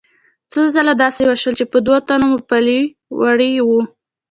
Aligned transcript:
څو 0.51 0.61
ځله 0.75 0.93
داسې 1.03 1.21
وشول 1.29 1.53
چې 1.59 1.65
په 1.71 1.77
دوو 1.85 1.97
تنو 2.07 2.25
مو 2.31 2.39
پلي 2.49 2.79
وړي 3.19 3.51
وو. 3.67 3.81